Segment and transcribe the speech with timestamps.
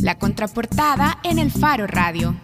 [0.00, 2.38] La contraportada en el Faro Radio.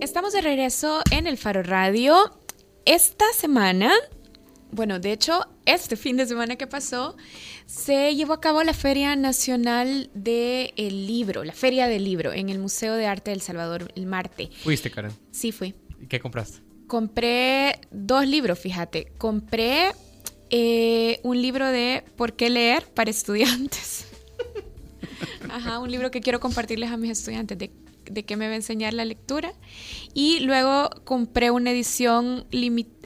[0.00, 2.16] Estamos de regreso en el Faro Radio.
[2.84, 3.92] Esta semana,
[4.70, 7.16] bueno, de hecho, este fin de semana que pasó,
[7.66, 10.72] se llevó a cabo la Feria Nacional del
[11.06, 14.48] Libro, la Feria del Libro, en el Museo de Arte del Salvador el martes.
[14.62, 15.12] ¿Fuiste, Karen?
[15.30, 15.74] Sí, fui.
[16.00, 16.60] ¿Y qué compraste?
[16.86, 19.12] Compré dos libros, fíjate.
[19.18, 19.92] Compré
[20.50, 22.84] eh, un libro de ¿Por qué leer?
[22.94, 24.06] para estudiantes.
[25.50, 27.70] Ajá, un libro que quiero compartirles a mis estudiantes de,
[28.10, 29.52] de qué me va a enseñar la lectura.
[30.14, 32.46] Y luego compré una edición,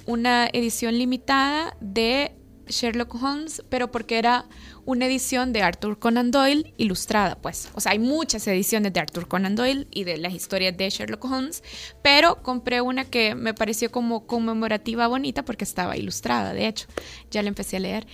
[0.07, 2.33] una edición limitada de
[2.69, 4.47] Sherlock Holmes, pero porque era
[4.85, 7.71] una edición de Arthur Conan Doyle ilustrada, pues.
[7.75, 11.25] O sea, hay muchas ediciones de Arthur Conan Doyle y de las historias de Sherlock
[11.25, 11.63] Holmes,
[12.03, 16.87] pero compré una que me pareció como conmemorativa bonita porque estaba ilustrada, de hecho.
[17.31, 18.07] Ya la empecé a leer.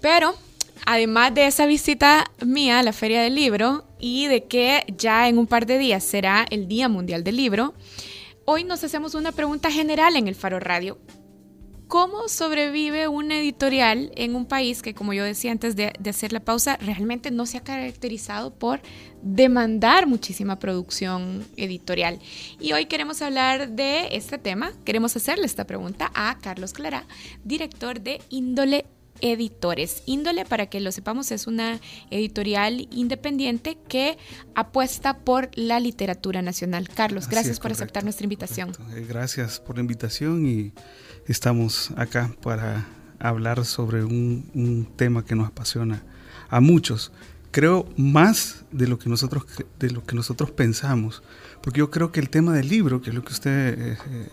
[0.00, 0.34] Pero
[0.86, 5.38] además de esa visita mía a la Feria del Libro y de que ya en
[5.38, 7.74] un par de días será el Día Mundial del Libro,
[8.44, 10.98] hoy nos hacemos una pregunta general en el Faro Radio.
[11.86, 16.40] ¿Cómo sobrevive una editorial en un país que, como yo decía antes de, hacer la
[16.40, 18.80] pausa, realmente no se ha caracterizado por
[19.22, 22.18] demandar muchísima producción editorial?
[22.58, 27.06] Y hoy queremos hablar de este tema, queremos hacerle esta pregunta a Carlos Clara,
[27.44, 28.86] director de Índole
[29.20, 30.02] Editores.
[30.06, 34.18] Índole, para que lo sepamos, es una editorial independiente que
[34.54, 36.88] apuesta por la literatura nacional.
[36.88, 38.72] Carlos, gracias por aceptar nuestra invitación.
[38.94, 40.72] Eh, gracias por la invitación y
[41.26, 42.86] estamos acá para
[43.18, 46.02] hablar sobre un, tema que nos apasiona
[46.48, 47.12] a muchos.
[47.50, 49.44] Creo más de lo que nosotros
[49.78, 51.22] de lo que nosotros pensamos,
[51.62, 54.28] porque yo creo que el tema del libro, que es lo que usted eh, eh,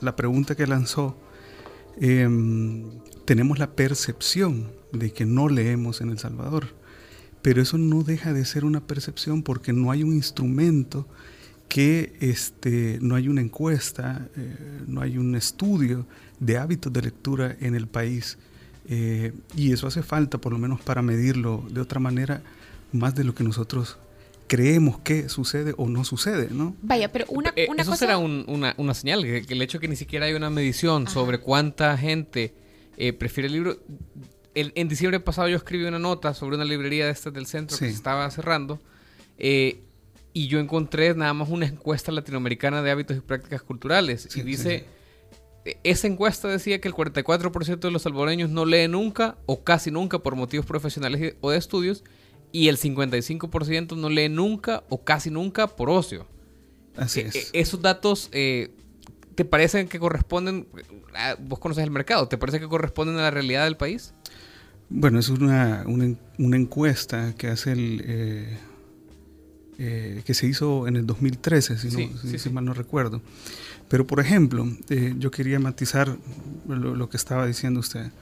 [0.00, 1.16] la, pregunta que lanzó,
[2.00, 2.84] em,
[3.24, 6.66] tenemos la percepción de que no leemos en El Salvador,
[7.42, 11.06] pero eso no deja de ser una percepción porque no hay un instrumento
[11.68, 16.06] que este, no hay una encuesta, eh, no hay un estudio
[16.38, 18.36] de hábitos de lectura en el país.
[18.88, 22.42] Eh, y eso hace falta, por lo menos para medirlo de otra manera,
[22.92, 23.98] más de lo que nosotros
[24.56, 26.76] creemos que sucede o no sucede, ¿no?
[26.82, 29.96] Vaya, pero una, eh, una eso será una, una, señal, que, el hecho que ni
[29.96, 32.54] siquiera hay una medición sobre cuánta gente
[33.18, 33.78] prefiere el libro.
[34.54, 37.86] en diciembre pasado yo escribí una nota sobre una librería de estas del centro que
[37.86, 38.78] se estaba cerrando.
[39.38, 39.80] Eh,
[40.32, 44.28] y yo encontré nada más una encuesta latinoamericana de hábitos y prácticas culturales.
[44.36, 44.86] y dice,
[45.64, 49.90] e, esa encuesta decía que el 44% de los salvadoreños no lee nunca o casi
[49.90, 52.04] nunca por motivos profesionales o de estudios
[52.52, 56.26] y el 55% no lee nunca o casi nunca por ocio.
[56.96, 57.34] Así e, es.
[57.34, 58.70] E, esos datos, eh,
[59.34, 60.68] ¿te parecen que corresponden,
[61.14, 64.14] ah, vos conoces el mercado, ¿te parece que corresponden a la realidad del país?
[64.90, 68.02] Bueno, es una, una, encuesta que hace el...
[68.04, 68.58] Eh,
[69.78, 73.22] eh, que se hizo en el 2013, si, mal no recuerdo.
[73.88, 76.16] Pero, por ejemplo, eh, yo quería matizar
[76.68, 78.12] lo, que estaba diciendo usted.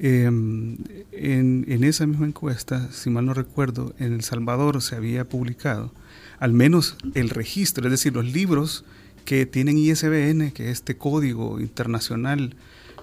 [0.00, 0.76] Em,
[1.12, 5.92] en, esa misma encuesta, si mal no recuerdo, en El Salvador se había publicado
[6.38, 8.84] al menos el registro, es decir, los libros
[9.24, 12.54] que tienen ISBN, que es este código internacional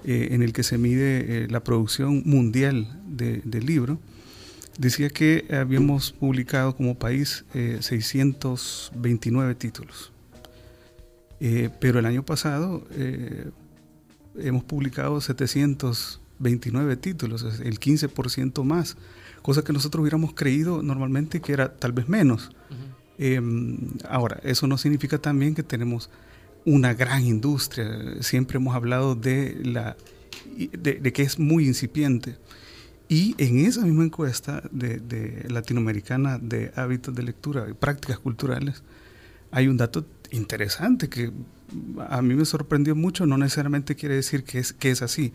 [0.05, 3.99] eh, en el que se mide la producción mundial del de libro,
[4.77, 10.11] decía que habíamos publicado como país 629 eh, títulos.
[11.39, 13.49] Eh, pero el año pasado eh,
[14.37, 15.19] hemos publicado
[16.39, 18.97] 729 títulos, el 15% más,
[19.41, 22.51] cosa que nosotros hubiéramos creído normalmente que era tal vez menos.
[23.17, 23.77] Em,
[24.09, 26.09] ahora, eso no significa también que tenemos
[26.65, 28.21] una gran industria.
[28.21, 29.95] Siempre hemos hablado de, la,
[30.57, 32.37] de que es muy incipiente.
[33.07, 38.83] Y en esa misma encuesta de, latinoamericana de hábitos de lectura y prácticas culturales,
[39.51, 41.31] hay un dato interesante que
[42.09, 45.33] a mí me sorprendió mucho, no necesariamente quiere decir que es, que es así,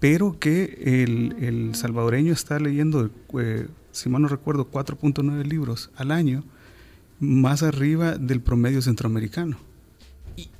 [0.00, 3.10] pero que el, salvadoreño está leyendo,
[3.40, 6.44] eh, si mal no recuerdo, 4.9 libros al año,
[7.20, 9.58] más arriba del promedio centroamericano.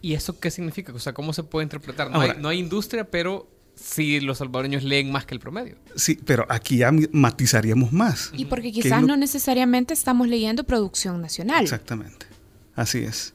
[0.02, 0.93] ¿Y, eso qué significa?
[0.93, 2.11] O sea, ¿cómo se puede interpretar?
[2.11, 5.76] No, hay, no hay industria, pero si los salvadoreños leen más que el promedio.
[5.94, 8.32] Sí, pero aquí ya matizaríamos más.
[8.37, 11.62] Y porque quizás no necesariamente estamos leyendo producción nacional.
[11.62, 12.26] Exactamente,
[12.75, 13.34] así es.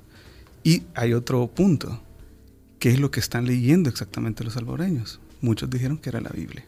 [0.63, 2.01] Y hay otro punto,
[2.79, 5.21] ¿qué es lo que están leyendo exactamente los salvadoreños?
[5.43, 6.65] Muchos dijeron que era la Biblia.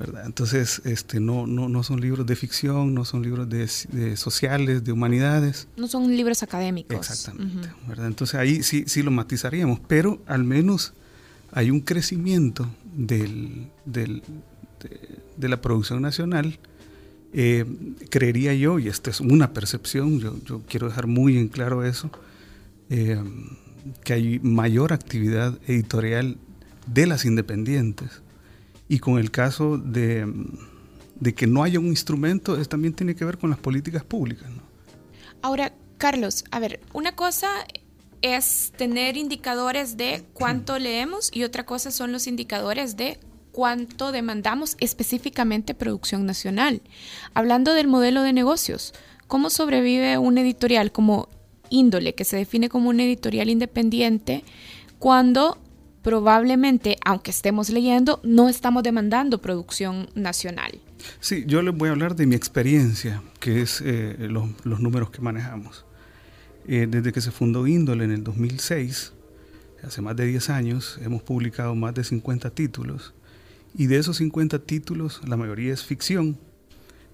[0.00, 0.24] ¿verdad?
[0.24, 4.92] Entonces, este, no, no, no son libros de ficción, no son libros de, sociales, de
[4.92, 5.68] humanidades.
[5.76, 6.96] No son libros académicos.
[6.96, 7.68] Exactamente.
[7.86, 8.06] ¿verdad?
[8.06, 10.94] Entonces ahí sí, sí lo matizaríamos, pero al menos
[11.52, 14.22] hay un crecimiento del, de,
[15.48, 16.58] la producción nacional
[17.36, 17.64] Eh,
[18.10, 22.08] creería yo, y esta es una percepción, yo, yo quiero dejar muy en claro eso,
[22.90, 23.20] eh,
[24.04, 26.38] que hay mayor actividad editorial
[26.86, 28.22] de las independientes.
[28.88, 30.26] Y con el caso de,
[31.18, 34.48] de que no haya un instrumento, es, también tiene que ver con las políticas públicas.
[35.42, 37.48] Ahora, Carlos, a ver, una cosa
[38.22, 43.18] es tener indicadores de cuánto leemos y otra cosa son los indicadores de
[43.52, 46.82] cuánto demandamos específicamente producción nacional.
[47.34, 48.94] Hablando del modelo de negocios,
[49.28, 51.28] ¿cómo sobrevive un editorial como
[51.70, 54.44] índole, que se define como un editorial independiente,
[54.98, 55.58] cuando
[56.04, 60.78] probablemente, aunque estemos leyendo, no estamos demandando producción nacional?
[61.18, 64.46] Sí, yo les voy a hablar de mi experiencia, que es eh, los,
[64.80, 65.86] números que manejamos.
[66.68, 69.12] Eh, desde que se fundó Índole en el 2006,
[69.82, 73.14] hace más de 10 años, hemos publicado más de 50 títulos
[73.76, 76.38] y de esos 50 títulos, la mayoría es ficción.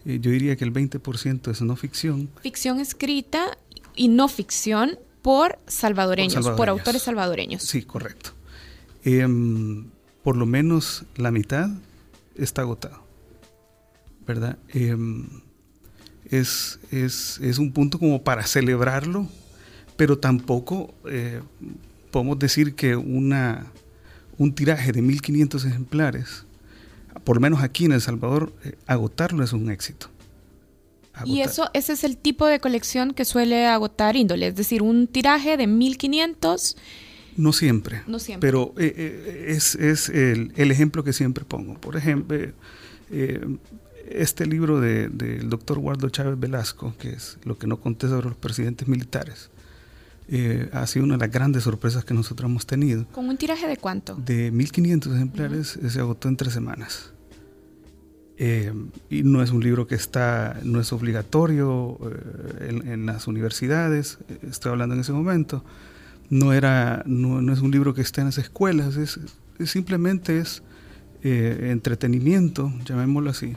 [0.04, 2.28] Eh, yo diría que el 20% es no ficción.
[2.42, 3.56] Ficción escrita
[3.94, 7.62] y no ficción por salvadoreños, por, autores salvadoreños.
[7.62, 8.32] Sí, correcto.
[9.04, 9.86] Em,
[10.22, 11.70] por lo menos la mitad
[12.36, 13.02] está agotado.
[14.26, 14.58] ¿Verdad?
[14.68, 15.28] Em,
[16.30, 19.26] es, es, un punto como para celebrarlo,
[19.96, 21.40] pero tampoco eh,
[22.10, 23.66] podemos decir que una,
[24.38, 26.44] un tiraje de 1500 ejemplares
[27.24, 30.08] por lo menos aquí en El Salvador, eh, agotarlo es un éxito.
[31.24, 35.06] Y eso, ese es el tipo de colección que suele agotar índole, es decir, un
[35.06, 36.76] tiraje de 1500.
[37.36, 38.02] No siempre.
[38.06, 38.46] No siempre.
[38.46, 41.74] Pero eh, eh, es, el, ejemplo que siempre pongo.
[41.74, 42.36] Por ejemplo,
[44.08, 48.36] este libro del doctor Waldo Chávez Velasco, que es lo que no conté sobre los
[48.36, 49.50] presidentes militares,
[50.32, 53.04] eh, ha sido una de las grandes sorpresas que nosotros hemos tenido.
[53.08, 54.14] ¿Con un tiraje de cuánto?
[54.14, 57.12] De 1500 ejemplares, se agotó en tres semanas.
[58.38, 58.72] Eh,
[59.10, 61.98] y no es un libro que está, no es obligatorio
[62.60, 64.18] eh, en, las universidades,
[64.48, 65.64] estoy hablando en ese momento.
[66.30, 69.20] No, era, no, es un libro que está en las escuelas, es,
[69.68, 70.62] simplemente es
[71.22, 73.56] entretenimiento, llamémoslo así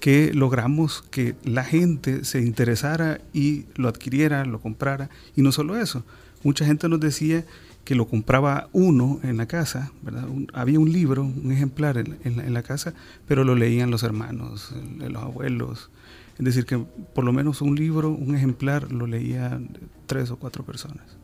[0.00, 5.10] que logramos que la gente se interesara y lo adquiriera, lo comprara.
[5.34, 6.04] Y no solo eso,
[6.42, 7.44] mucha gente nos decía
[7.84, 10.26] que lo compraba uno en la casa, ¿verdad?
[10.52, 12.94] había un libro, un ejemplar en, la, casa,
[13.28, 15.90] pero lo leían los hermanos, los abuelos.
[16.36, 20.64] Es decir, que por lo menos un libro, un ejemplar, lo leían tres o cuatro
[20.64, 21.16] personas.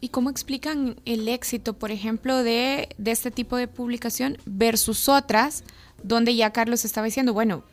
[0.00, 5.64] ¿Y cómo explican el éxito, por ejemplo, de, de este tipo de publicación versus otras,
[6.02, 7.64] donde ya Carlos estaba diciendo, bueno,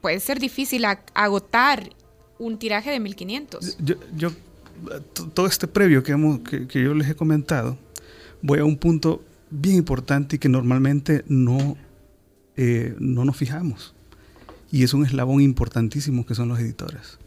[0.00, 0.84] puede ser difícil
[1.14, 1.90] agotar
[2.38, 3.78] un tiraje de 1500.
[3.78, 4.30] Yo, yo
[5.34, 7.78] todo este previo que, hemos, que, yo les he comentado,
[8.42, 11.76] voy a un punto bien importante y que normalmente no,
[12.56, 13.94] eh, no nos fijamos.
[14.70, 17.18] Y es un eslabón importantísimo que son los editores.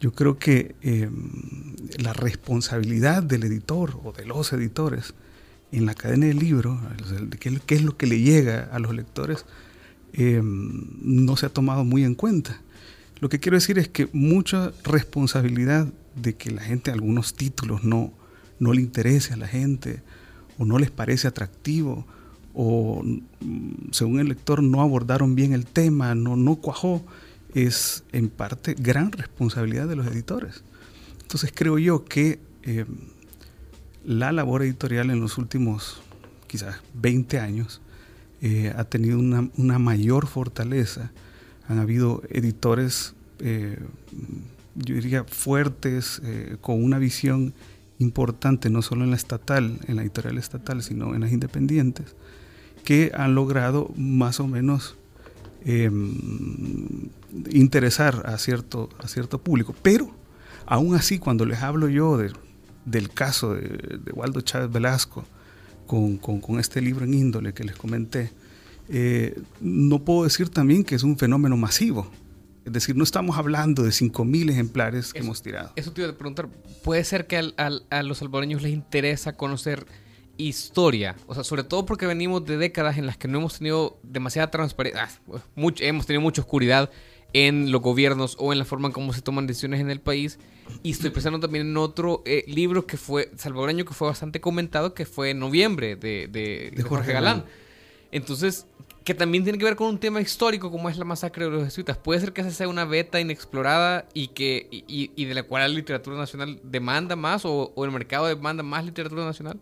[0.00, 1.30] Yo creo que em,
[1.98, 5.14] la responsabilidad del editor o de los editores
[5.72, 6.78] en la cadena del libro,
[7.40, 9.46] qué, es lo que le llega a los lectores,
[10.12, 12.60] eh, no se ha tomado muy en cuenta.
[13.20, 18.12] Lo que quiero decir es que mucha responsabilidad de que la gente, algunos títulos no,
[18.58, 20.02] no le interese a la gente
[20.58, 22.06] o no les parece atractivo
[22.54, 27.04] o mm, según el lector no abordaron bien el tema, no, no cuajó,
[27.56, 30.62] es en parte gran responsabilidad de los editores.
[31.22, 32.84] Entonces creo yo que eh,
[34.04, 36.02] la labor editorial en los últimos
[36.46, 37.80] quizás 20 años
[38.42, 41.10] eh, ha tenido una, mayor fortaleza.
[41.66, 43.78] Han habido editores, eh,
[44.74, 46.20] yo diría, fuertes,
[46.60, 47.54] con una visión
[47.98, 52.14] importante, no solo en la estatal, en la editorial estatal, sino en las independientes,
[52.84, 54.96] que han logrado más o menos
[55.66, 57.10] em,
[57.50, 59.74] interesar a cierto, a cierto público.
[59.82, 60.10] Pero,
[60.64, 62.18] aún así, cuando les hablo yo
[62.84, 65.24] del caso de, de Waldo Chávez Velasco,
[65.86, 68.30] con, este libro en índole que les comenté,
[68.88, 72.10] eh, no puedo decir también que es un fenómeno masivo.
[72.64, 75.70] Es decir, no estamos hablando de 5.000 ejemplares que hemos tirado.
[75.76, 76.48] Eso te iba a preguntar.
[76.82, 79.86] ¿Puede ser que a los salvadoreños les interesa conocer
[80.38, 81.16] historia?
[81.26, 84.50] O sea, sobre todo porque venimos de décadas en las que no hemos tenido demasiada
[84.50, 85.08] transparencia.
[85.32, 85.40] Ah,
[85.80, 86.90] hemos tenido mucha oscuridad
[87.32, 90.38] en los gobiernos o en la forma en cómo se toman decisiones en el país.
[90.82, 94.94] Y estoy pensando también en otro eh, libro que fue salvadoreño que fue bastante comentado,
[94.94, 97.44] que fue en noviembre de, de, Jorge, Galán.
[98.10, 98.66] Entonces,
[99.06, 101.64] que también tiene que ver con un tema histórico como es la masacre de los
[101.64, 101.96] jesuitas.
[101.96, 105.68] Puede ser que esa sea una beta inexplorada y que y, de la cual la
[105.68, 109.60] literatura nacional demanda más o, el mercado demanda más literatura nacional.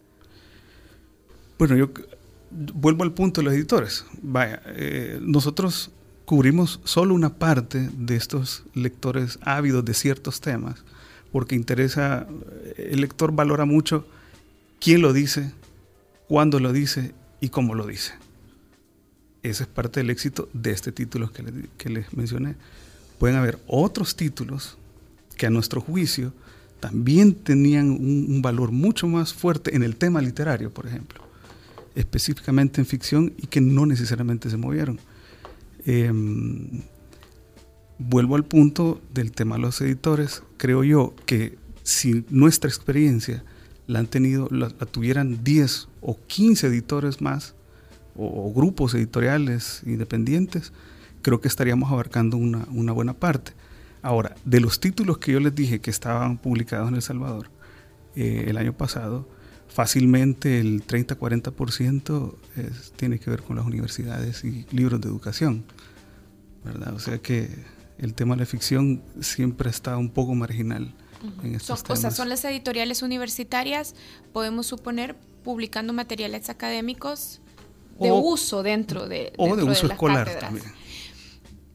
[1.58, 1.90] Bueno, yo
[2.50, 4.04] vuelvo al punto de los editores.
[4.22, 5.90] Vaya, eh, nosotros
[6.24, 10.84] cubrimos solo una parte de estos lectores ávidos de ciertos temas,
[11.32, 12.26] porque interesa,
[12.76, 14.06] el lector valora mucho
[14.80, 15.52] quién lo dice,
[16.28, 18.14] cuándo lo dice y cómo lo dice.
[19.42, 22.56] Ese es parte del éxito de este título que, les mencioné.
[23.18, 24.78] Pueden haber otros títulos
[25.36, 26.32] que a nuestro juicio
[26.80, 31.22] también tenían un, valor mucho más fuerte en el tema literario, por ejemplo,
[31.94, 34.98] específicamente en ficción y que no necesariamente se movieron.
[35.86, 36.82] Em,
[37.98, 40.42] vuelvo al punto del tema de los editores.
[40.56, 43.44] Creo yo que si nuestra experiencia
[43.86, 47.54] la han tenido, la, tuvieran 10 o 15 editores más,
[48.16, 50.72] o, grupos editoriales independientes,
[51.22, 53.52] creo que estaríamos abarcando una, una, buena parte.
[54.02, 57.50] Ahora, de los títulos que yo les dije que estaban publicados en El Salvador
[58.14, 59.28] eh, el año pasado,
[59.74, 62.34] fácilmente el 30-40%
[62.96, 65.64] tiene que ver con las universidades y libros de educación.
[66.64, 66.94] ¿verdad?
[66.94, 67.50] O sea que
[67.98, 70.94] el tema de la ficción siempre está un poco marginal.
[71.42, 73.94] en estos son, O sea, son las editoriales universitarias,
[74.32, 77.40] podemos suponer, publicando materiales académicos
[78.00, 79.32] de uso dentro de...
[79.36, 80.66] o de uso escolar también.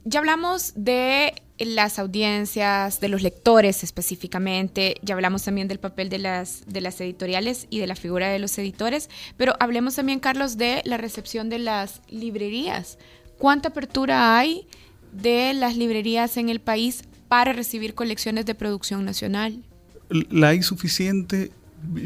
[0.05, 6.19] Ya hablamos de las audiencias, de los lectores específicamente, ya hablamos también del papel de
[6.19, 10.57] las, de las editoriales y de la figura de los editores, pero hablemos también, Carlos,
[10.57, 12.97] de la recepción de las librerías.
[13.37, 14.67] ¿Cuánta apertura hay
[15.11, 19.63] de las librerías en el país para recibir colecciones de producción nacional?
[20.09, 21.51] La hay suficiente,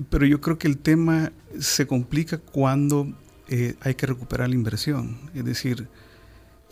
[0.09, 3.07] pero yo creo que el tema se complica cuando
[3.47, 5.17] eh, hay que recuperar la inversión.
[5.33, 5.87] Es decir,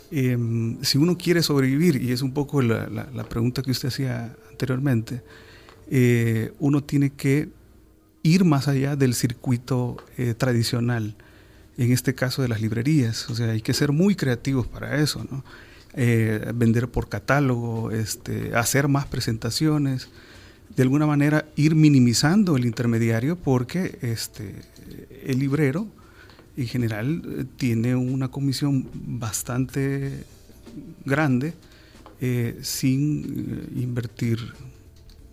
[0.09, 5.21] em, si uno quiere sobrevivir, y es un poco la, pregunta que usted hacía anteriormente,
[5.89, 7.49] eh, uno tiene que
[8.23, 11.15] ir más allá del circuito eh, tradicional,
[11.77, 13.29] en este caso de las librerías.
[13.29, 15.43] O sea, hay que ser muy creativos para eso, ¿no?
[15.93, 20.07] vender por catálogo, este, hacer más presentaciones,
[20.75, 24.55] de alguna manera ir minimizando el intermediario porque este,
[25.25, 25.87] el librero
[26.57, 30.23] en general eh, tiene una comisión bastante
[31.05, 31.53] grande
[32.19, 34.39] eh, sin eh, invertir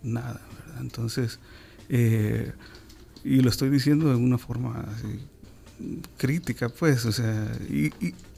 [0.03, 0.41] nada.
[0.79, 1.39] Entonces,
[1.89, 4.85] y lo estoy diciendo de una forma
[6.17, 7.91] crítica, pues, o sea, y,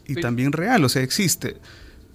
[0.06, 1.56] y también real, o sea, existe.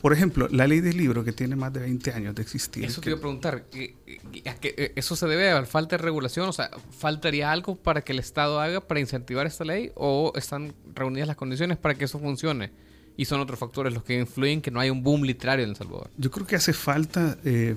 [0.07, 2.85] Por ejemplo, la ley del libro, que tiene más de 20 años de existir.
[2.85, 6.47] Eso te iba a preguntar, eh, ¿eso se debe a falta de regulación?
[6.47, 9.91] O sea, ¿faltaría algo para que el Estado haga para incentivar esta ley?
[9.95, 12.71] ¿O están reunidas las condiciones para que eso funcione?
[13.17, 15.75] Y son otros factores los que influyen que no haya un boom literario en El
[15.75, 16.09] Salvador.
[16.15, 17.75] Yo creo que hace falta eh,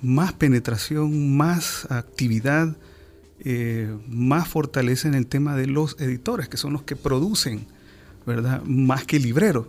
[0.00, 2.76] más penetración, más actividad,
[3.40, 7.66] eh, más fortaleza en el tema de los editores, que son los que producen,
[8.24, 8.62] ¿verdad?
[8.62, 9.66] Más que libreros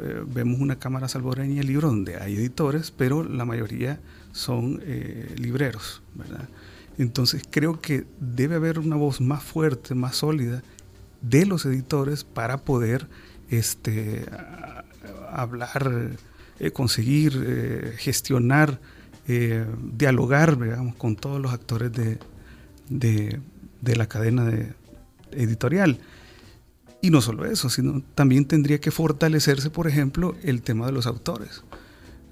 [0.00, 4.00] eh, vemos una cámara salvadoreña de libro donde hay editores, pero la mayoría
[4.32, 6.48] son eh, libreros, ¿verdad?
[6.98, 10.62] Entonces creo que debe haber una voz más fuerte, más sólida
[11.20, 13.08] de los editores para poder
[13.50, 14.26] este,
[15.30, 16.10] hablar,
[16.60, 18.80] eh, conseguir, gestionar,
[19.26, 22.18] dialogar digamos, con todos los actores de,
[22.90, 23.40] de,
[23.80, 24.74] de la cadena de,
[25.36, 25.98] editorial.
[27.04, 31.06] Y no solo eso, sino también tendría que fortalecerse, por ejemplo, el tema de los
[31.06, 31.62] autores.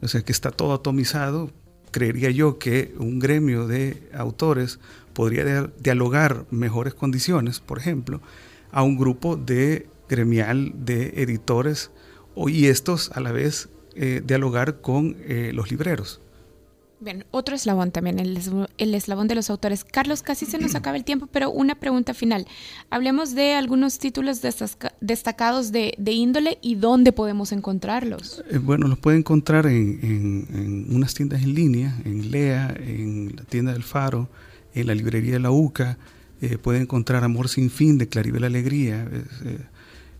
[0.01, 1.51] O sea, que está todo atomizado.
[1.91, 4.81] Creería yo que un gremio de autores
[5.13, 8.23] podría dialogar mejores condiciones, por ejemplo,
[8.71, 11.91] a un grupo de gremial de editores
[12.35, 16.23] y estos a la vez eh, dialogar con eh, los libreros.
[17.03, 19.83] Bien, otro eslabón también, el, eslabón de los autores.
[19.83, 22.47] Carlos, casi se nos acaba el tiempo, pero una pregunta final.
[22.91, 24.41] Hablemos de algunos títulos
[25.01, 28.45] destacados de, índole y dónde podemos encontrarlos.
[28.51, 33.73] Eh, bueno, los puede encontrar en, unas tiendas en línea, en LEA, en la tienda
[33.73, 34.29] del Faro,
[34.73, 35.99] en la librería de la UCA.
[36.41, 39.09] Eh, puede encontrar Amor sin fin de Claribel Alegría.
[39.11, 39.59] Eh,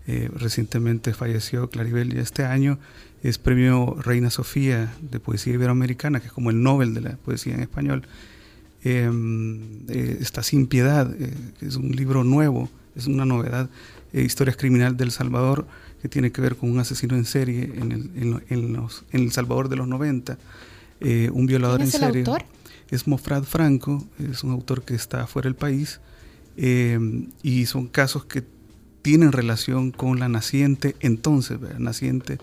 [0.05, 2.77] recientemente falleció Claribel y este año
[3.23, 7.55] es premio Reina Sofía de Poesía Iberoamericana, que es como el Nobel de la poesía
[7.55, 8.03] en español.
[8.83, 13.69] Em, eh, está Sin Piedad, eh, es un libro nuevo, es una novedad,
[14.11, 15.65] Historias Criminales del Salvador,
[16.01, 19.31] que tiene que ver con un asesino en serie en el, en, los, en el
[19.31, 20.37] Salvador de los 90,
[21.31, 22.19] un violador ¿Quién es en el serie.
[22.27, 22.45] Autor?
[22.91, 25.99] Es Mofrad Franco, es un autor que está fuera del país,
[26.55, 28.43] y son casos que
[29.03, 32.39] tienen relación con la naciente, entonces, naciente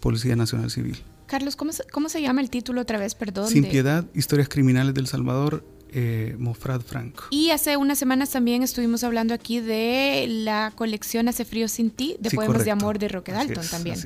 [0.00, 0.96] Policía Nacional Civil.
[1.26, 3.14] Carlos, ¿cómo se, ¿cómo se llama el título otra vez?
[3.14, 3.48] Perdón.
[3.48, 7.24] Sin Piedad, Historias Criminales del Salvador, eh, Mofrad Franco.
[7.30, 12.16] Y hace unas semanas también estuvimos hablando aquí de la colección Hace frío sin ti,
[12.18, 13.98] de poemas de amor de Roque Dalton también.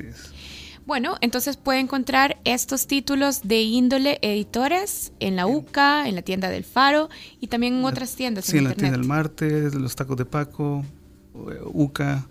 [0.85, 6.49] Bueno, entonces puede encontrar estos títulos de índole editores en la UCA, en la tienda
[6.49, 8.43] del Faro y también en otras tiendas.
[8.43, 10.83] Sí, en, la tienda del Martes, los tacos de Paco,
[11.33, 12.27] UCA,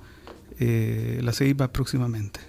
[0.58, 2.40] eh, la CEIBA próximamente.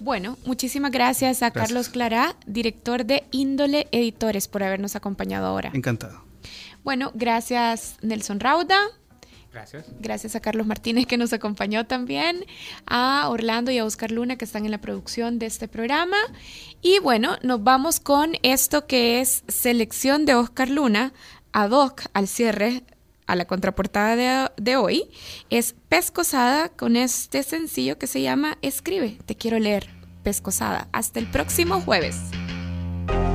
[0.00, 5.70] Bueno, muchísimas gracias a Carlos Clará, director de Índole Editores, por habernos acompañado ahora.
[5.74, 6.22] Encantado.
[6.84, 8.78] Bueno, gracias Nelson Rauda.
[9.52, 9.86] Gracias.
[9.98, 12.44] Gracias a Carlos Martínez que nos acompañó también,
[12.86, 16.16] a Orlando y a Oscar Luna que están en la producción de este programa.
[16.80, 21.12] Y bueno, nos vamos con esto que es selección de Oscar Luna,
[21.52, 22.84] ad hoc al cierre
[23.28, 25.08] a la contraportada de, de, hoy
[25.50, 29.88] es Pescosada con este sencillo que se llama Escribe, te quiero leer,
[30.24, 30.88] Pescosada.
[30.92, 32.16] Hasta el próximo jueves.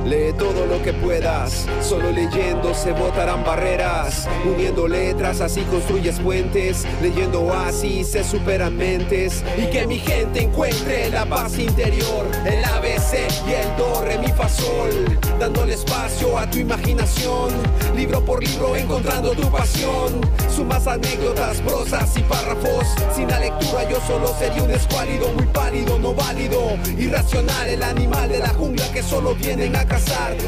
[0.04, 4.28] Lee todo lo que puedas, solo leyendo se botarán barreras.
[4.44, 6.84] Uniendo letras, así construyes puentes.
[7.00, 9.42] Leyendo así se superan mentes.
[9.56, 12.26] Y que mi gente encuentre la paz interior.
[12.44, 13.14] El ABC
[13.48, 15.18] y el Do, Mi, Fa, Sol.
[15.40, 17.50] Dándole espacio a tu imaginación.
[17.96, 20.20] Libro por libro, encontrando tu pasión.
[20.54, 22.86] Sumas anécdotas, prosas y párrafos.
[23.14, 26.76] Sin la lectura, yo solo sería un escuálido, muy pálido, no válido.
[26.98, 29.86] Irracional, el animal de la jungla que solo vienen a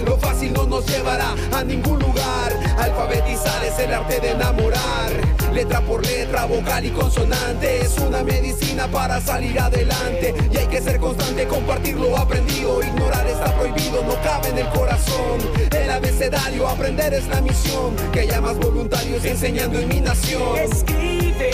[0.04, 2.52] lo fácil no nos llevará a ningún lugar.
[2.78, 5.12] Alfabetizar es el arte de enamorar.
[5.52, 7.80] Letra por letra, vocal y consonante.
[7.80, 10.34] Es una medicina para salir adelante.
[10.52, 12.82] Y hay que ser constante, compartir lo aprendido.
[12.82, 15.38] Ignorar está prohibido, no cabe en el corazón.
[15.70, 17.94] El abecedario, aprender es la misión.
[18.12, 20.58] Que más voluntarios enseñando en mi nación.
[20.58, 21.50] Escribe,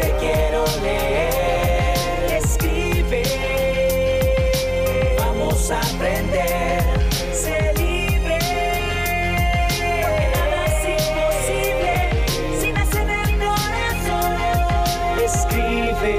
[0.00, 1.41] te quiero leer.
[5.72, 6.82] Aprender.
[7.32, 8.38] Sé libre,
[10.02, 11.94] porque nada es imposible
[12.60, 14.32] si nace el corazón.
[15.24, 16.14] Escribe.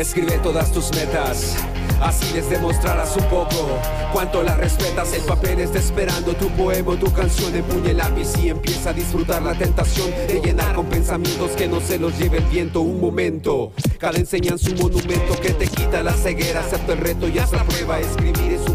[0.00, 1.56] Escribe todas tus metas
[2.02, 3.78] Así les demostrarás un poco
[4.12, 5.12] cuánto la respetas.
[5.14, 7.54] El papel está esperando tu poema, tu canción.
[7.54, 8.02] Empuña el
[8.42, 12.38] y empieza a disfrutar la tentación de llenar con pensamientos que no se los lleve
[12.38, 12.80] el viento.
[12.80, 16.60] Un momento, cada enseñanza un monumento que te quita la ceguera.
[16.60, 18.00] Acepta el reto y haz la prueba.
[18.00, 18.71] Escribir es un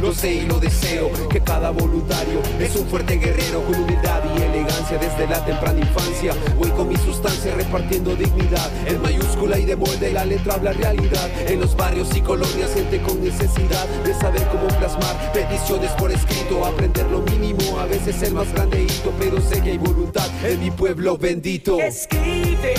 [0.00, 1.10] lo sé y lo deseo.
[1.28, 6.32] Que cada voluntario es un fuerte guerrero con humildad y elegancia desde la temprana infancia.
[6.56, 8.70] Voy con mi sustancia repartiendo dignidad.
[8.86, 11.28] En mayúscula y de molde la letra habla realidad.
[11.46, 16.64] En los barrios y colores gente con necesidad de saber cómo plasmar peticiones por escrito,
[16.64, 20.60] aprender lo mínimo, a veces el más grande hito, pero sé que hay voluntad en
[20.60, 21.78] mi pueblo bendito.
[21.78, 22.74] Escribe,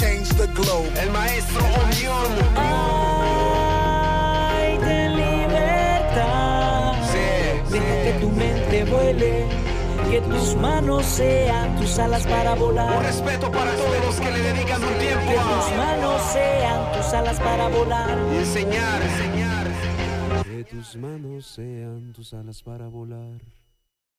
[0.00, 0.88] change the globe.
[1.00, 1.64] El maestro.
[4.56, 6.94] Ay, de libertad.
[7.70, 9.46] Deja que tu mente vuele.
[10.10, 12.98] Que tus manos sean tus alas para volar.
[12.98, 15.26] Un respeto para todos los que le dedican un tiempo.
[15.26, 18.18] Que tus manos sean tus alas para volar.
[18.32, 19.61] Y enseñar, enseñar.
[20.62, 23.40] Que tus manos sean tus alas para volar.